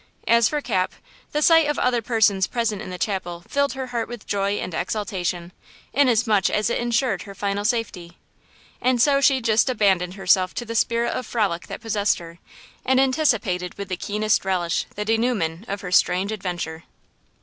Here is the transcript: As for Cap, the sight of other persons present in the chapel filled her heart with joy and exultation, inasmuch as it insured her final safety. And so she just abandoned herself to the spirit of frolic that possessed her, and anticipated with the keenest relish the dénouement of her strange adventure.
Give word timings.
As 0.27 0.49
for 0.49 0.61
Cap, 0.61 0.95
the 1.31 1.43
sight 1.43 1.67
of 1.69 1.77
other 1.77 2.01
persons 2.01 2.47
present 2.47 2.81
in 2.81 2.89
the 2.89 2.97
chapel 2.97 3.43
filled 3.47 3.73
her 3.73 3.85
heart 3.93 4.07
with 4.07 4.25
joy 4.25 4.53
and 4.55 4.73
exultation, 4.73 5.51
inasmuch 5.93 6.49
as 6.49 6.71
it 6.71 6.79
insured 6.79 7.21
her 7.21 7.35
final 7.35 7.63
safety. 7.63 8.17
And 8.81 8.99
so 8.99 9.21
she 9.21 9.41
just 9.41 9.69
abandoned 9.69 10.15
herself 10.15 10.55
to 10.55 10.65
the 10.65 10.73
spirit 10.73 11.13
of 11.13 11.27
frolic 11.27 11.67
that 11.67 11.81
possessed 11.81 12.17
her, 12.17 12.39
and 12.83 12.99
anticipated 12.99 13.75
with 13.77 13.89
the 13.89 13.95
keenest 13.95 14.43
relish 14.43 14.87
the 14.95 15.05
dénouement 15.05 15.69
of 15.69 15.81
her 15.81 15.91
strange 15.91 16.31
adventure. 16.31 16.85